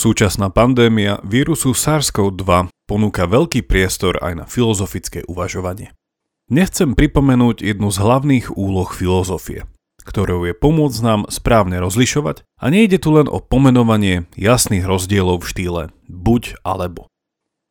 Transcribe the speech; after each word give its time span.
Súčasná 0.00 0.48
pandémia 0.48 1.20
vírusu 1.28 1.76
SARS-CoV-2 1.76 2.72
ponúka 2.88 3.28
veľký 3.28 3.60
priestor 3.68 4.16
aj 4.24 4.32
na 4.32 4.44
filozofické 4.48 5.28
uvažovanie. 5.28 5.92
Nechcem 6.48 6.96
pripomenúť 6.96 7.60
jednu 7.60 7.92
z 7.92 8.00
hlavných 8.00 8.48
úloh 8.56 8.88
filozofie, 8.88 9.68
ktorou 10.00 10.48
je 10.48 10.56
pomôcť 10.56 10.98
nám 11.04 11.28
správne 11.28 11.84
rozlišovať 11.84 12.48
a 12.48 12.64
nejde 12.72 12.96
tu 12.96 13.12
len 13.12 13.28
o 13.28 13.44
pomenovanie 13.44 14.24
jasných 14.40 14.88
rozdielov 14.88 15.44
v 15.44 15.48
štýle 15.52 15.82
buď 16.08 16.64
alebo. 16.64 17.04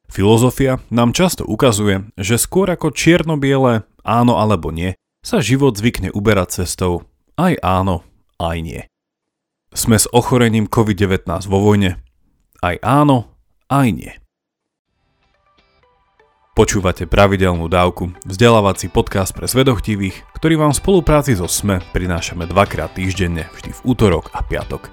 Filozofia 0.05 0.85
nám 0.93 1.17
často 1.17 1.41
ukazuje, 1.49 2.13
že 2.13 2.37
skôr 2.37 2.69
ako 2.69 2.93
čierno-biele 2.93 3.89
áno 4.05 4.37
alebo 4.37 4.69
nie, 4.69 4.93
sa 5.25 5.41
život 5.41 5.81
zvykne 5.81 6.13
uberať 6.13 6.61
cestou 6.61 7.09
aj 7.41 7.57
áno, 7.65 8.05
aj 8.37 8.57
nie. 8.61 8.81
Sme 9.73 9.97
s 9.97 10.05
ochorením 10.13 10.69
COVID-19 10.69 11.25
vo 11.49 11.61
vojne, 11.61 11.97
aj 12.59 12.75
áno, 12.83 13.31
aj 13.71 13.87
nie. 13.91 14.13
Počúvate 16.59 17.07
pravidelnú 17.07 17.71
dávku, 17.71 18.11
vzdelávací 18.27 18.91
podcast 18.91 19.31
pre 19.31 19.47
zvedochtivých, 19.47 20.27
ktorý 20.35 20.59
vám 20.59 20.75
v 20.75 20.81
spolupráci 20.83 21.31
so 21.39 21.47
SME 21.47 21.79
prinášame 21.95 22.43
dvakrát 22.51 22.91
týždenne, 22.99 23.47
vždy 23.55 23.71
v 23.71 23.83
útorok 23.87 24.27
a 24.35 24.43
piatok. 24.43 24.91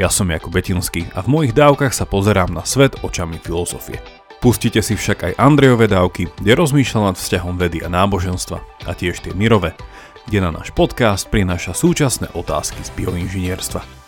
Ja 0.00 0.08
som 0.08 0.32
Jakub 0.32 0.56
Betinský 0.56 1.04
a 1.12 1.20
v 1.20 1.28
mojich 1.28 1.52
dávkach 1.52 1.92
sa 1.92 2.08
pozerám 2.08 2.56
na 2.56 2.64
svet 2.64 2.96
očami 3.04 3.36
filozofie. 3.36 4.00
Pustite 4.40 4.80
si 4.80 4.96
však 4.96 5.28
aj 5.28 5.38
Andrejové 5.40 5.92
dávky, 5.92 6.32
kde 6.40 6.56
rozmýšľa 6.56 7.12
nad 7.12 7.16
vzťahom 7.20 7.60
vedy 7.60 7.84
a 7.84 7.92
náboženstva 7.92 8.88
a 8.88 8.90
tiež 8.96 9.20
tie 9.20 9.36
mirové, 9.36 9.76
kde 10.24 10.40
na 10.40 10.56
náš 10.56 10.72
podcast 10.72 11.28
prináša 11.28 11.76
súčasné 11.76 12.32
otázky 12.32 12.80
z 12.80 12.90
bioinžinierstva. 12.96 14.03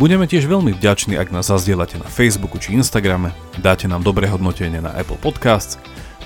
Budeme 0.00 0.24
tiež 0.24 0.48
veľmi 0.48 0.80
vďační, 0.80 1.20
ak 1.20 1.28
nás 1.28 1.52
zazdielate 1.52 2.00
na 2.00 2.08
Facebooku 2.08 2.56
či 2.56 2.72
Instagrame, 2.72 3.36
dáte 3.60 3.84
nám 3.84 4.00
dobré 4.00 4.32
hodnotenie 4.32 4.80
na 4.80 4.96
Apple 4.96 5.20
Podcasts, 5.20 5.76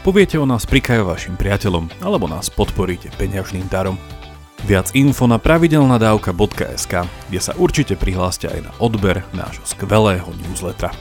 poviete 0.06 0.38
o 0.38 0.46
nás 0.46 0.62
prikajú 0.62 1.10
vašim 1.10 1.34
priateľom 1.34 1.90
alebo 1.98 2.30
nás 2.30 2.54
podporíte 2.54 3.10
peňažným 3.18 3.66
darom. 3.66 3.98
Viac 4.62 4.94
info 4.94 5.26
na 5.26 5.42
pravidelnadavka.sk, 5.42 6.92
kde 7.26 7.40
sa 7.42 7.50
určite 7.58 7.98
prihláste 7.98 8.46
aj 8.46 8.62
na 8.62 8.70
odber 8.78 9.26
nášho 9.34 9.66
skvelého 9.66 10.30
newslettera. 10.46 10.94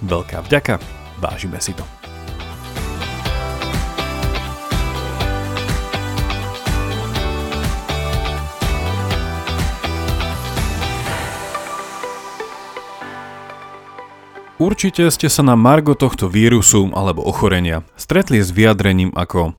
Veľká 0.00 0.40
vďaka, 0.40 0.80
vážime 1.20 1.60
si 1.60 1.76
to. 1.76 1.84
Určite 14.56 15.04
ste 15.12 15.28
sa 15.28 15.44
na 15.44 15.52
margo 15.52 15.92
tohto 15.92 16.32
vírusu 16.32 16.88
alebo 16.96 17.20
ochorenia 17.20 17.84
stretli 17.92 18.40
s 18.40 18.48
vyjadrením 18.48 19.12
ako 19.12 19.52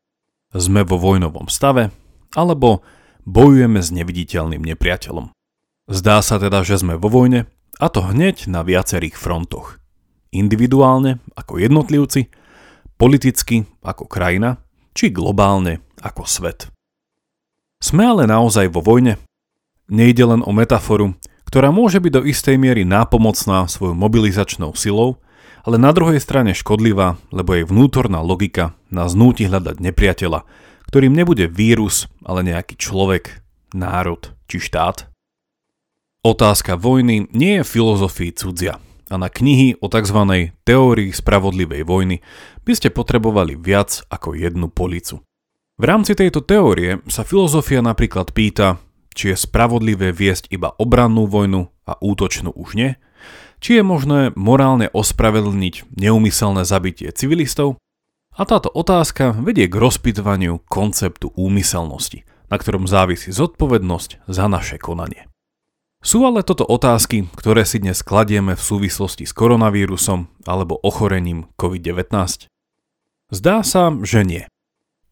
sme 0.58 0.82
vo 0.82 0.98
vojnovom 0.98 1.54
stave 1.54 1.94
alebo 2.34 2.82
bojujeme 3.22 3.78
s 3.78 3.94
neviditeľným 3.94 4.66
nepriateľom. 4.74 5.30
Zdá 5.86 6.18
sa 6.26 6.42
teda, 6.42 6.66
že 6.66 6.82
sme 6.82 6.98
vo 6.98 7.14
vojne 7.14 7.46
a 7.78 7.94
to 7.94 8.10
hneď 8.10 8.50
na 8.50 8.66
viacerých 8.66 9.14
frontoch. 9.14 9.78
Individuálne 10.34 11.22
ako 11.38 11.62
jednotlivci, 11.62 12.34
politicky 12.98 13.70
ako 13.86 14.10
krajina 14.10 14.66
či 14.98 15.14
globálne 15.14 15.86
ako 16.02 16.26
svet. 16.26 16.74
Sme 17.78 18.02
ale 18.02 18.26
naozaj 18.26 18.74
vo 18.74 18.82
vojne? 18.82 19.22
Nejde 19.94 20.26
len 20.26 20.42
o 20.42 20.50
metaforu, 20.50 21.14
ktorá 21.48 21.72
môže 21.72 22.04
byť 22.04 22.12
do 22.12 22.22
istej 22.28 22.60
miery 22.60 22.84
nápomocná 22.84 23.72
svojou 23.72 23.96
mobilizačnou 23.96 24.76
silou, 24.76 25.24
ale 25.64 25.80
na 25.80 25.96
druhej 25.96 26.20
strane 26.20 26.52
škodlivá, 26.52 27.16
lebo 27.32 27.56
jej 27.56 27.64
vnútorná 27.64 28.20
logika 28.20 28.76
nás 28.92 29.16
núti 29.16 29.48
hľadať 29.48 29.80
nepriateľa, 29.80 30.44
ktorým 30.92 31.16
nebude 31.16 31.48
vírus, 31.48 32.12
ale 32.28 32.44
nejaký 32.44 32.76
človek, 32.76 33.44
národ 33.72 34.36
či 34.48 34.60
štát. 34.60 35.08
Otázka 36.24 36.76
vojny 36.76 37.32
nie 37.32 37.60
je 37.60 37.68
filozofii 37.68 38.36
cudzia 38.36 38.84
a 39.08 39.16
na 39.16 39.32
knihy 39.32 39.80
o 39.80 39.88
tzv. 39.88 40.52
teórii 40.68 41.16
spravodlivej 41.16 41.88
vojny 41.88 42.20
by 42.68 42.74
ste 42.76 42.92
potrebovali 42.92 43.56
viac 43.56 44.04
ako 44.12 44.36
jednu 44.36 44.68
policu. 44.68 45.24
V 45.78 45.84
rámci 45.86 46.18
tejto 46.18 46.44
teórie 46.44 47.00
sa 47.08 47.24
filozofia 47.24 47.80
napríklad 47.86 48.34
pýta, 48.34 48.82
či 49.18 49.34
je 49.34 49.42
spravodlivé 49.42 50.14
viesť 50.14 50.54
iba 50.54 50.70
obrannú 50.78 51.26
vojnu 51.26 51.74
a 51.90 51.98
útočnú 51.98 52.54
už 52.54 52.78
nie, 52.78 52.92
či 53.58 53.82
je 53.82 53.84
možné 53.84 54.38
morálne 54.38 54.94
ospravedlniť 54.94 55.98
neumyselné 55.98 56.62
zabitie 56.62 57.10
civilistov 57.10 57.82
a 58.38 58.46
táto 58.46 58.70
otázka 58.70 59.34
vedie 59.42 59.66
k 59.66 59.74
rozpitvaniu 59.74 60.62
konceptu 60.70 61.34
úmyselnosti, 61.34 62.22
na 62.54 62.62
ktorom 62.62 62.86
závisí 62.86 63.34
zodpovednosť 63.34 64.30
za 64.30 64.46
naše 64.46 64.78
konanie. 64.78 65.26
Sú 66.06 66.22
ale 66.22 66.46
toto 66.46 66.62
otázky, 66.62 67.26
ktoré 67.34 67.66
si 67.66 67.82
dnes 67.82 68.06
kladieme 68.06 68.54
v 68.54 68.62
súvislosti 68.62 69.26
s 69.26 69.34
koronavírusom 69.34 70.30
alebo 70.46 70.78
ochorením 70.78 71.50
COVID-19? 71.58 72.46
Zdá 73.34 73.66
sa, 73.66 73.90
že 74.06 74.22
nie. 74.22 74.46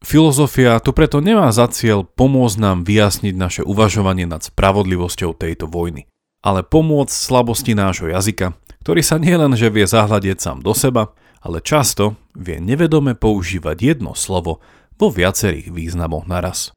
Filozofia 0.06 0.78
tu 0.78 0.94
preto 0.94 1.18
nemá 1.18 1.50
za 1.50 1.66
cieľ 1.66 2.06
pomôcť 2.06 2.62
nám 2.62 2.86
vyjasniť 2.86 3.34
naše 3.34 3.62
uvažovanie 3.66 4.22
nad 4.22 4.38
spravodlivosťou 4.38 5.34
tejto 5.34 5.66
vojny, 5.66 6.06
ale 6.46 6.62
pomôcť 6.62 7.10
slabosti 7.10 7.74
nášho 7.74 8.14
jazyka, 8.14 8.54
ktorý 8.86 9.02
sa 9.02 9.18
nielen 9.18 9.58
že 9.58 9.66
vie 9.66 9.82
zahľadieť 9.82 10.38
sám 10.38 10.58
do 10.62 10.78
seba, 10.78 11.10
ale 11.42 11.58
často 11.58 12.14
vie 12.38 12.62
nevedome 12.62 13.18
používať 13.18 13.82
jedno 13.82 14.14
slovo 14.14 14.62
vo 14.94 15.10
viacerých 15.10 15.74
významoch 15.74 16.30
naraz. 16.30 16.70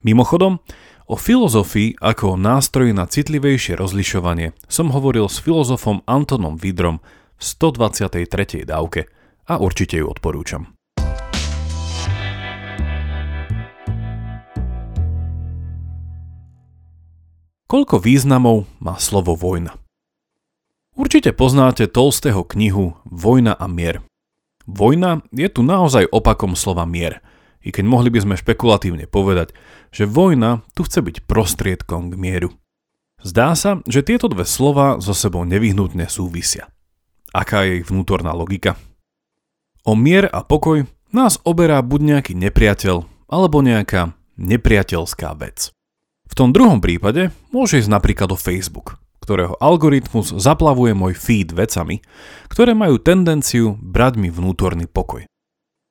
Mimochodom, 0.00 0.64
o 1.04 1.20
filozofii 1.20 2.00
ako 2.00 2.32
o 2.32 2.40
nástroji 2.40 2.96
na 2.96 3.04
citlivejšie 3.04 3.76
rozlišovanie 3.76 4.56
som 4.72 4.88
hovoril 4.88 5.28
s 5.28 5.36
filozofom 5.36 6.00
Antonom 6.08 6.56
Vidrom 6.56 7.04
v 7.36 7.42
123. 7.44 8.64
dávke 8.64 9.04
a 9.44 9.60
určite 9.60 10.00
ju 10.00 10.08
odporúčam. 10.08 10.79
Koľko 17.70 18.02
významov 18.02 18.66
má 18.82 18.98
slovo 18.98 19.38
vojna? 19.38 19.78
Určite 20.98 21.30
poznáte 21.30 21.86
Tolstého 21.86 22.42
knihu 22.42 22.98
Vojna 23.06 23.54
a 23.54 23.70
mier. 23.70 24.02
Vojna 24.66 25.22
je 25.30 25.46
tu 25.46 25.62
naozaj 25.62 26.10
opakom 26.10 26.58
slova 26.58 26.82
mier, 26.82 27.22
i 27.62 27.70
keď 27.70 27.86
mohli 27.86 28.10
by 28.10 28.26
sme 28.26 28.34
špekulatívne 28.34 29.06
povedať, 29.06 29.54
že 29.94 30.02
vojna 30.02 30.66
tu 30.74 30.82
chce 30.82 30.98
byť 30.98 31.16
prostriedkom 31.30 32.10
k 32.10 32.18
mieru. 32.18 32.50
Zdá 33.22 33.54
sa, 33.54 33.78
že 33.86 34.02
tieto 34.02 34.26
dve 34.26 34.42
slova 34.50 34.98
so 34.98 35.14
sebou 35.14 35.46
nevyhnutne 35.46 36.10
súvisia. 36.10 36.66
Aká 37.30 37.62
je 37.70 37.86
ich 37.86 37.86
vnútorná 37.86 38.34
logika? 38.34 38.74
O 39.86 39.94
mier 39.94 40.26
a 40.26 40.42
pokoj 40.42 40.90
nás 41.14 41.38
oberá 41.46 41.78
buď 41.86 42.18
nejaký 42.18 42.32
nepriateľ, 42.34 43.30
alebo 43.30 43.62
nejaká 43.62 44.18
nepriateľská 44.42 45.38
vec. 45.38 45.70
V 46.30 46.38
tom 46.38 46.54
druhom 46.54 46.78
prípade 46.78 47.34
môže 47.50 47.82
ísť 47.82 47.90
napríklad 47.90 48.30
o 48.30 48.38
Facebook, 48.38 49.02
ktorého 49.18 49.58
algoritmus 49.58 50.30
zaplavuje 50.30 50.94
môj 50.94 51.18
feed 51.18 51.50
vecami, 51.50 52.06
ktoré 52.46 52.78
majú 52.78 53.02
tendenciu 53.02 53.74
brať 53.82 54.14
mi 54.14 54.30
vnútorný 54.30 54.86
pokoj. 54.86 55.26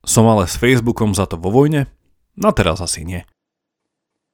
Som 0.07 0.31
ale 0.31 0.47
s 0.47 0.55
Facebookom 0.55 1.11
za 1.11 1.27
to 1.27 1.35
vo 1.35 1.51
vojne? 1.51 1.91
Na 2.39 2.55
teraz 2.55 2.79
asi 2.79 3.03
nie. 3.03 3.27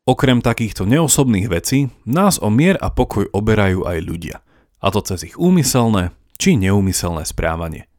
Okrem 0.05 0.45
takýchto 0.45 0.85
neosobných 0.85 1.49
vecí 1.49 1.89
nás 2.05 2.37
o 2.37 2.53
mier 2.53 2.77
a 2.77 2.93
pokoj 2.93 3.25
oberajú 3.33 3.89
aj 3.89 3.97
ľudia, 4.05 4.45
a 4.77 4.87
to 4.93 5.01
cez 5.01 5.33
ich 5.33 5.35
úmyselné 5.41 6.13
či 6.37 6.53
neúmyselné 6.53 7.25
správanie. 7.25 7.90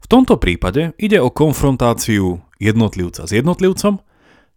V 0.00 0.06
tomto 0.08 0.40
prípade 0.40 0.96
ide 0.96 1.20
o 1.20 1.28
konfrontáciu 1.28 2.40
jednotlivca 2.56 3.28
s 3.28 3.36
jednotlivcom, 3.36 4.00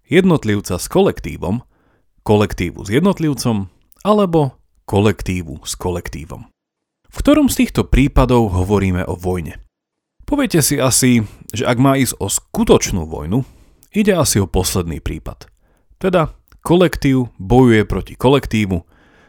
jednotlivca 0.08 0.80
s 0.80 0.88
kolektívom 0.88 1.68
kolektívu 2.26 2.82
s 2.82 2.90
jednotlivcom 2.90 3.70
alebo 4.02 4.58
kolektívu 4.90 5.62
s 5.62 5.78
kolektívom. 5.78 6.50
V 7.06 7.16
ktorom 7.22 7.48
z 7.48 7.64
týchto 7.64 7.86
prípadov 7.86 8.50
hovoríme 8.50 9.06
o 9.06 9.14
vojne? 9.14 9.62
Poviete 10.26 10.66
si 10.66 10.82
asi, 10.82 11.22
že 11.54 11.70
ak 11.70 11.78
má 11.78 12.02
ísť 12.02 12.18
o 12.18 12.26
skutočnú 12.26 13.06
vojnu, 13.06 13.46
ide 13.94 14.18
asi 14.18 14.42
o 14.42 14.50
posledný 14.50 14.98
prípad. 15.00 15.46
Teda 16.02 16.34
kolektív 16.66 17.30
bojuje 17.38 17.86
proti 17.86 18.18
kolektívu, 18.18 18.82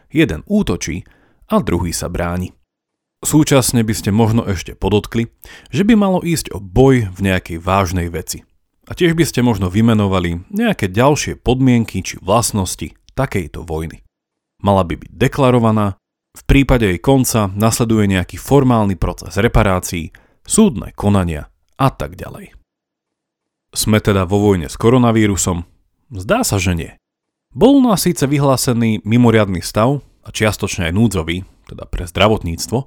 jeden 0.09 0.41
útočí 0.49 1.05
a 1.53 1.61
druhý 1.61 1.93
sa 1.93 2.09
bráni. 2.09 2.57
Súčasne 3.21 3.85
by 3.85 3.93
ste 3.93 4.09
možno 4.09 4.45
ešte 4.49 4.73
podotkli, 4.73 5.29
že 5.69 5.85
by 5.85 5.93
malo 5.93 6.19
ísť 6.25 6.49
o 6.53 6.57
boj 6.57 7.13
v 7.13 7.19
nejakej 7.21 7.61
vážnej 7.61 8.09
veci. 8.09 8.41
A 8.87 8.95
tiež 8.95 9.19
by 9.19 9.27
ste 9.27 9.43
možno 9.43 9.67
vymenovali 9.67 10.47
nejaké 10.47 10.87
ďalšie 10.87 11.43
podmienky 11.43 11.99
či 11.99 12.15
vlastnosti 12.23 12.95
takejto 13.19 13.67
vojny. 13.67 13.99
Mala 14.63 14.87
by 14.87 14.95
byť 14.95 15.11
deklarovaná, 15.11 15.99
V 16.37 16.45
prípade 16.45 16.85
jej 16.85 17.01
konca 17.01 17.49
nasleduje 17.49 18.05
nejaký 18.05 18.37
formálny 18.37 18.93
proces 18.93 19.41
reparácií, 19.41 20.13
súdne 20.45 20.93
konania 20.93 21.49
a 21.81 21.89
tak 21.89 22.13
ďalej. 22.13 22.53
Sme 23.73 23.97
teda 23.97 24.29
vo 24.29 24.37
vojne 24.37 24.69
s 24.69 24.77
koronavírusom? 24.77 25.65
Zdá 26.13 26.45
sa, 26.45 26.61
že 26.61 26.77
nie. 26.77 26.91
Bol 27.57 27.81
u 27.81 27.83
nás 27.83 28.05
síce 28.05 28.29
vyhlásený 28.29 29.01
mimoriadný 29.01 29.65
stav 29.65 30.05
a 30.21 30.29
čiastočne 30.29 30.93
aj 30.93 30.93
núdzový, 30.93 31.41
teda 31.65 31.89
pre 31.89 32.05
zdravotníctvo, 32.05 32.85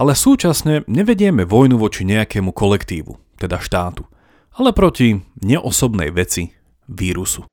ale 0.00 0.16
súčasne 0.16 0.88
nevedieme 0.88 1.44
vojnu 1.44 1.76
voči 1.76 2.08
nejakému 2.08 2.56
kolektívu, 2.56 3.36
teda 3.36 3.60
štátu, 3.60 4.08
ale 4.60 4.76
proti 4.76 5.16
neosobnej 5.40 6.12
veci, 6.12 6.52
vírusu. 6.84 7.48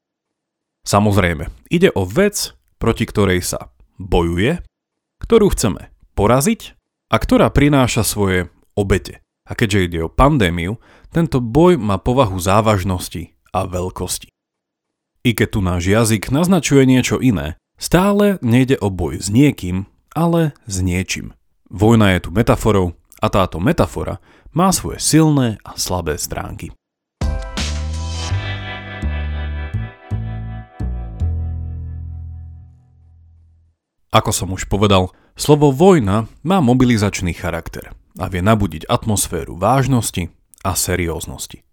Samozrejme, 0.83 1.47
ide 1.71 1.87
o 1.95 2.03
vec, 2.03 2.51
proti 2.75 3.07
ktorej 3.07 3.47
sa 3.47 3.71
bojuje, 3.95 4.59
ktorú 5.23 5.55
chceme 5.55 5.87
poraziť 6.19 6.75
a 7.07 7.15
ktorá 7.15 7.47
prináša 7.47 8.03
svoje 8.03 8.51
obete. 8.75 9.23
A 9.47 9.55
keďže 9.55 9.87
ide 9.87 9.99
o 10.03 10.11
pandémiu, 10.11 10.83
tento 11.07 11.39
boj 11.39 11.79
má 11.79 11.95
povahu 11.95 12.35
závažnosti 12.35 13.31
a 13.55 13.63
veľkosti. 13.63 14.27
I 15.23 15.31
keď 15.31 15.47
tu 15.47 15.59
náš 15.63 15.83
jazyk 15.87 16.27
naznačuje 16.27 16.83
niečo 16.83 17.23
iné, 17.23 17.55
stále 17.79 18.35
nejde 18.43 18.75
o 18.83 18.91
boj 18.91 19.23
s 19.23 19.31
niekým, 19.31 19.87
ale 20.11 20.51
s 20.67 20.83
niečím. 20.83 21.31
Vojna 21.71 22.19
je 22.19 22.27
tu 22.27 22.29
metaforou 22.35 22.99
a 23.23 23.27
táto 23.31 23.63
metafora 23.63 24.19
má 24.51 24.71
svoje 24.75 24.99
silné 24.99 25.59
a 25.63 25.75
slabé 25.75 26.19
stránky. 26.19 26.76
Ako 34.11 34.31
som 34.31 34.55
už 34.55 34.71
povedal, 34.71 35.11
slovo 35.35 35.75
vojna 35.75 36.31
má 36.43 36.63
mobilizačný 36.63 37.35
charakter 37.35 37.91
a 38.15 38.31
vie 38.31 38.39
nabudiť 38.39 38.87
atmosféru 38.87 39.59
vážnosti 39.59 40.31
a 40.63 40.71
serióznosti. 40.73 41.63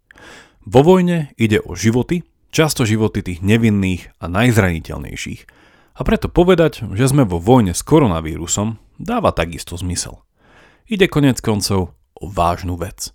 Vo 0.66 0.80
vojne 0.82 1.30
ide 1.38 1.62
o 1.62 1.78
životy, 1.78 2.26
často 2.50 2.82
životy 2.82 3.22
tých 3.22 3.40
nevinných 3.44 4.16
a 4.18 4.26
najzraniteľnejších, 4.26 5.42
a 5.94 6.00
preto 6.02 6.26
povedať, 6.26 6.82
že 6.98 7.06
sme 7.06 7.22
vo 7.22 7.38
vojne 7.38 7.70
s 7.70 7.86
koronavírusom, 7.86 8.82
dáva 8.98 9.30
takisto 9.30 9.78
zmysel. 9.78 10.26
Ide 10.90 11.06
konec 11.06 11.38
koncov 11.38 11.94
o 12.18 12.24
vážnu 12.26 12.74
vec. 12.74 13.14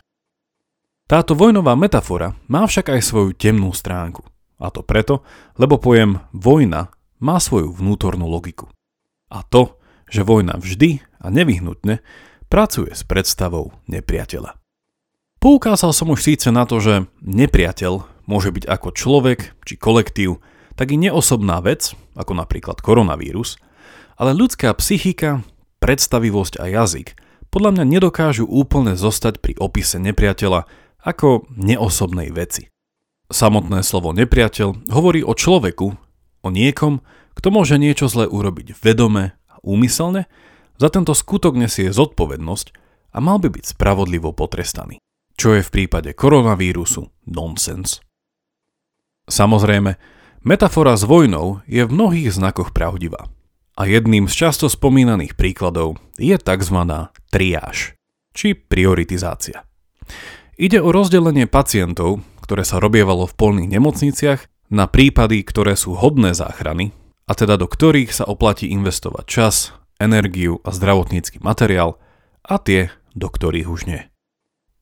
Táto 1.10 1.36
vojnová 1.36 1.76
metafora 1.76 2.40
má 2.48 2.64
však 2.64 2.96
aj 2.96 3.02
svoju 3.04 3.30
temnú 3.36 3.76
stránku. 3.76 4.24
A 4.64 4.72
to 4.72 4.80
preto, 4.80 5.28
lebo 5.60 5.76
pojem 5.76 6.24
vojna 6.32 6.94
má 7.20 7.36
svoju 7.42 7.76
vnútornú 7.76 8.30
logiku. 8.30 8.72
A 9.30 9.46
to, 9.46 9.78
že 10.10 10.26
vojna 10.26 10.58
vždy 10.58 11.06
a 11.22 11.30
nevyhnutne 11.30 12.02
pracuje 12.50 12.92
s 12.94 13.06
predstavou 13.06 13.74
nepriateľa. 13.86 14.58
Poukázal 15.40 15.96
som 15.96 16.12
už 16.12 16.26
síce 16.26 16.52
na 16.52 16.68
to, 16.68 16.84
že 16.84 17.08
nepriateľ 17.24 18.04
môže 18.28 18.52
byť 18.52 18.66
ako 18.68 18.90
človek 18.92 19.40
či 19.64 19.80
kolektív, 19.80 20.44
tak 20.76 20.92
i 20.92 20.98
neosobná 21.00 21.64
vec, 21.64 21.96
ako 22.18 22.36
napríklad 22.36 22.84
koronavírus, 22.84 23.56
ale 24.20 24.36
ľudská 24.36 24.74
psychika, 24.76 25.48
predstavivosť 25.80 26.60
a 26.60 26.68
jazyk 26.68 27.16
podľa 27.50 27.80
mňa 27.80 27.86
nedokážu 27.88 28.46
úplne 28.46 28.94
zostať 28.94 29.42
pri 29.42 29.58
opise 29.58 29.98
nepriateľa 29.98 30.70
ako 31.02 31.50
neosobnej 31.56 32.30
veci. 32.30 32.70
Samotné 33.30 33.82
slovo 33.82 34.14
nepriateľ 34.14 34.92
hovorí 34.92 35.22
o 35.24 35.34
človeku, 35.34 35.88
o 36.44 36.50
niekom, 36.50 37.02
kto 37.40 37.56
môže 37.56 37.80
niečo 37.80 38.12
zlé 38.12 38.28
urobiť 38.28 38.76
vedome 38.84 39.40
a 39.48 39.56
úmyselne, 39.64 40.28
za 40.76 40.92
tento 40.92 41.16
skutok 41.16 41.56
nesie 41.56 41.88
zodpovednosť 41.88 42.68
a 43.16 43.18
mal 43.24 43.40
by 43.40 43.48
byť 43.48 43.80
spravodlivo 43.80 44.36
potrestaný. 44.36 45.00
Čo 45.40 45.56
je 45.56 45.64
v 45.64 45.72
prípade 45.72 46.12
koronavírusu 46.12 47.08
nonsense. 47.32 48.04
Samozrejme, 49.32 49.96
metafora 50.44 51.00
s 51.00 51.08
vojnou 51.08 51.64
je 51.64 51.88
v 51.88 51.94
mnohých 51.96 52.36
znakoch 52.36 52.76
pravdivá. 52.76 53.32
A 53.80 53.88
jedným 53.88 54.28
z 54.28 54.36
často 54.36 54.68
spomínaných 54.68 55.40
príkladov 55.40 55.96
je 56.20 56.36
tzv. 56.36 56.80
triáž, 57.32 57.96
či 58.36 58.52
prioritizácia. 58.52 59.64
Ide 60.60 60.84
o 60.84 60.92
rozdelenie 60.92 61.48
pacientov, 61.48 62.20
ktoré 62.44 62.68
sa 62.68 62.84
robievalo 62.84 63.24
v 63.32 63.38
polných 63.40 63.80
nemocniciach, 63.80 64.44
na 64.70 64.92
prípady, 64.92 65.42
ktoré 65.48 65.80
sú 65.80 65.96
hodné 65.96 66.36
záchrany 66.36 66.92
a 67.30 67.38
teda 67.38 67.62
do 67.62 67.70
ktorých 67.70 68.10
sa 68.10 68.26
oplatí 68.26 68.74
investovať 68.74 69.26
čas, 69.30 69.56
energiu 70.02 70.58
a 70.66 70.74
zdravotnícky 70.74 71.38
materiál 71.46 72.02
a 72.42 72.58
tie, 72.58 72.90
do 73.14 73.30
ktorých 73.30 73.70
už 73.70 73.86
nie. 73.86 74.02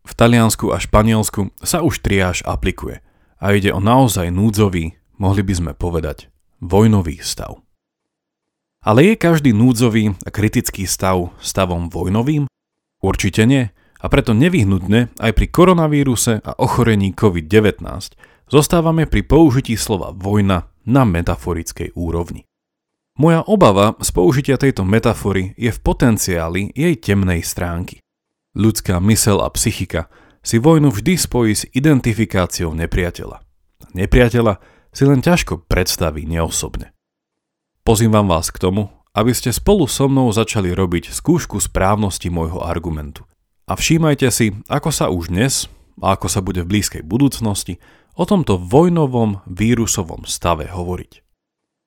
V 0.07 0.15
Taliansku 0.15 0.71
a 0.71 0.79
Španielsku 0.79 1.51
sa 1.59 1.83
už 1.83 1.99
triáž 1.99 2.39
aplikuje 2.47 3.03
a 3.43 3.51
ide 3.51 3.75
o 3.75 3.83
naozaj 3.83 4.31
núdzový, 4.31 4.95
mohli 5.19 5.43
by 5.43 5.53
sme 5.53 5.71
povedať, 5.75 6.31
vojnový 6.63 7.19
stav. 7.19 7.59
Ale 8.87 9.03
je 9.03 9.19
každý 9.19 9.51
núdzový 9.51 10.15
a 10.23 10.29
kritický 10.31 10.87
stav 10.87 11.35
stavom 11.43 11.91
vojnovým? 11.91 12.47
Určite 13.03 13.43
nie 13.43 13.67
a 13.99 14.05
preto 14.07 14.31
nevyhnutne 14.31 15.11
aj 15.19 15.31
pri 15.35 15.47
koronavíruse 15.51 16.39
a 16.39 16.55
ochorení 16.55 17.11
COVID-19 17.11 17.83
zostávame 18.47 19.03
pri 19.09 19.27
použití 19.27 19.75
slova 19.75 20.15
vojna 20.15 20.71
na 20.87 21.03
metaforickej 21.03 21.91
úrovni. 21.93 22.47
Moja 23.19 23.43
obava 23.43 23.97
z 23.99 24.09
použitia 24.13 24.55
tejto 24.55 24.87
metafory 24.87 25.51
je 25.59 25.73
v 25.73 25.79
potenciáli 25.83 26.71
jej 26.71 26.95
temnej 26.95 27.43
stránky. 27.43 27.99
Ľudská 28.55 29.01
mysel 29.03 29.43
a 29.43 29.49
psychika 29.51 30.07
si 30.41 30.63
vojnu 30.63 30.93
vždy 30.93 31.13
spojí 31.19 31.53
s 31.53 31.67
identifikáciou 31.75 32.71
nepriateľa. 32.71 33.43
Nepriateľa 33.97 34.63
si 34.95 35.03
len 35.03 35.19
ťažko 35.19 35.67
predstaví 35.67 36.23
neosobne. 36.23 36.95
Pozývam 37.83 38.29
vás 38.29 38.53
k 38.53 38.61
tomu, 38.61 38.89
aby 39.17 39.33
ste 39.33 39.49
spolu 39.49 39.89
so 39.89 40.05
mnou 40.05 40.29
začali 40.29 40.71
robiť 40.71 41.09
skúšku 41.09 41.57
správnosti 41.57 42.29
môjho 42.29 42.61
argumentu. 42.61 43.25
A 43.67 43.75
všímajte 43.75 44.29
si, 44.29 44.53
ako 44.69 44.89
sa 44.93 45.09
už 45.09 45.33
dnes, 45.33 45.65
a 45.97 46.13
ako 46.13 46.29
sa 46.29 46.45
bude 46.45 46.61
v 46.61 46.77
blízkej 46.77 47.01
budúcnosti, 47.01 47.81
o 48.17 48.23
tomto 48.25 48.57
vojnovom 48.57 49.45
vírusovom 49.45 50.25
stave 50.25 50.73
hovoriť. 50.73 51.21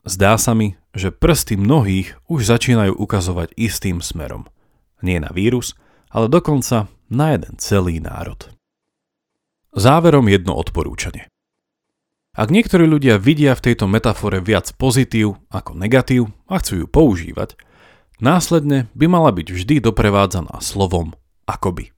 Zdá 0.07 0.39
sa 0.39 0.55
mi, 0.55 0.79
že 0.95 1.11
prsty 1.11 1.59
mnohých 1.59 2.17
už 2.31 2.47
začínajú 2.47 2.95
ukazovať 2.95 3.53
istým 3.59 3.99
smerom. 3.99 4.47
Nie 5.03 5.19
na 5.19 5.35
vírus, 5.35 5.75
ale 6.09 6.31
dokonca 6.31 6.87
na 7.11 7.35
jeden 7.35 7.59
celý 7.59 7.99
národ. 7.99 8.49
Záverom 9.75 10.31
jedno 10.31 10.55
odporúčanie. 10.55 11.27
Ak 12.31 12.55
niektorí 12.55 12.87
ľudia 12.87 13.19
vidia 13.19 13.59
v 13.59 13.71
tejto 13.71 13.91
metafore 13.91 14.39
viac 14.39 14.71
pozitív 14.79 15.43
ako 15.51 15.75
negatív 15.75 16.31
a 16.47 16.63
chcú 16.63 16.87
ju 16.87 16.87
používať, 16.87 17.59
následne 18.23 18.87
by 18.95 19.07
mala 19.11 19.35
byť 19.35 19.51
vždy 19.51 19.83
doprevádzaná 19.83 20.63
slovom 20.63 21.19
akoby. 21.51 21.91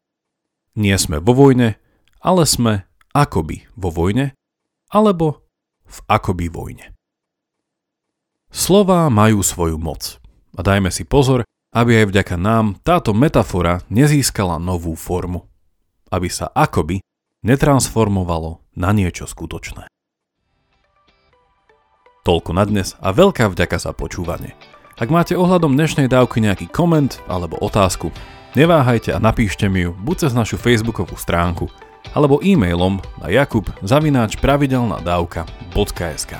Nie 0.72 0.96
sme 0.96 1.20
vo 1.20 1.36
vojne, 1.36 1.76
ale 2.24 2.48
sme 2.48 2.88
akoby 3.12 3.68
vo 3.76 3.92
vojne, 3.92 4.36
alebo 4.92 5.44
v 5.88 5.98
akoby 6.08 6.48
vojne. 6.48 6.86
Slová 8.52 9.08
majú 9.08 9.40
svoju 9.40 9.80
moc 9.80 10.20
a 10.56 10.60
dajme 10.60 10.92
si 10.92 11.08
pozor, 11.08 11.48
aby 11.72 12.04
aj 12.04 12.06
vďaka 12.12 12.36
nám 12.36 12.76
táto 12.84 13.16
metafora 13.16 13.80
nezískala 13.88 14.60
novú 14.60 14.92
formu. 14.92 15.48
Aby 16.12 16.28
sa 16.28 16.52
akoby 16.52 17.00
netransformovalo 17.40 18.60
na 18.76 18.92
niečo 18.92 19.24
skutočné. 19.24 19.88
Toľko 22.28 22.50
na 22.52 22.64
dnes 22.68 22.92
a 23.00 23.10
veľká 23.16 23.48
vďaka 23.48 23.80
za 23.80 23.96
počúvanie. 23.96 24.52
Ak 25.00 25.08
máte 25.08 25.32
ohľadom 25.32 25.72
dnešnej 25.72 26.06
dávky 26.06 26.44
nejaký 26.44 26.68
koment 26.68 27.18
alebo 27.26 27.56
otázku, 27.58 28.12
neváhajte 28.52 29.10
a 29.10 29.18
napíšte 29.18 29.66
mi 29.66 29.88
ju 29.88 29.96
buď 29.96 30.28
cez 30.28 30.32
našu 30.36 30.60
facebookovú 30.60 31.16
stránku 31.16 31.72
alebo 32.10 32.42
e-mailom 32.42 32.98
na 33.22 33.30
jakub 33.30 33.70
zavináč 33.86 34.36
pravidelnadavka.sk. 34.42 36.32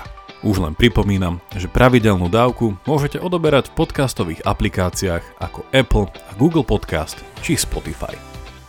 Už 0.43 0.59
len 0.59 0.75
pripomínam, 0.75 1.39
že 1.55 1.71
pravidelnú 1.71 2.27
dávku 2.27 2.75
môžete 2.83 3.23
odoberať 3.23 3.71
v 3.71 3.87
podcastových 3.87 4.43
aplikáciách 4.43 5.39
ako 5.39 5.63
Apple 5.71 6.11
Google 6.35 6.67
Podcast 6.67 7.23
či 7.47 7.55
Spotify. 7.55 8.19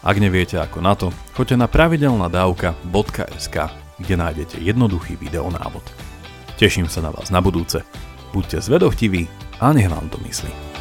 Ak 0.05 0.21
neviete 0.21 0.61
ako 0.61 0.79
na 0.85 0.93
to, 0.93 1.09
choďte 1.33 1.57
na 1.57 1.65
pravidelnadavka.sk, 1.65 3.57
kde 3.97 4.15
nájdete 4.19 4.61
jednoduchý 4.61 5.17
videonávod. 5.17 5.81
Teším 6.61 6.85
sa 6.85 7.01
na 7.01 7.09
vás 7.09 7.33
na 7.33 7.41
budúce. 7.41 7.81
Buďte 8.29 8.61
zvedochtiví 8.61 9.25
a 9.57 9.73
nech 9.73 9.89
vám 9.89 10.13
to 10.13 10.21
myslí. 10.21 10.72